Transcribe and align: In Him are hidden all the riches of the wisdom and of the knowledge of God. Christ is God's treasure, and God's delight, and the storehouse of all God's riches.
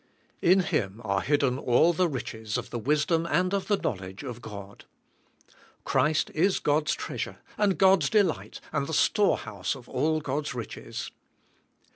In 0.41 0.61
Him 0.61 0.99
are 1.03 1.21
hidden 1.21 1.59
all 1.59 1.93
the 1.93 2.09
riches 2.09 2.57
of 2.57 2.71
the 2.71 2.79
wisdom 2.79 3.27
and 3.27 3.53
of 3.53 3.67
the 3.67 3.77
knowledge 3.77 4.23
of 4.23 4.41
God. 4.41 4.85
Christ 5.83 6.31
is 6.33 6.57
God's 6.57 6.95
treasure, 6.95 7.37
and 7.55 7.77
God's 7.77 8.09
delight, 8.09 8.61
and 8.73 8.87
the 8.87 8.95
storehouse 8.95 9.75
of 9.75 9.87
all 9.87 10.19
God's 10.19 10.55
riches. 10.55 11.11